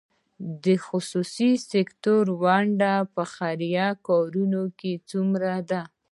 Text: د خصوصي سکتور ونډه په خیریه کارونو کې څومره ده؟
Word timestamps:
د 0.63 0.65
خصوصي 0.85 1.51
سکتور 1.71 2.25
ونډه 2.41 2.93
په 3.13 3.23
خیریه 3.33 3.87
کارونو 4.07 4.63
کې 4.79 4.91
څومره 5.09 5.51
ده؟ 5.69 5.81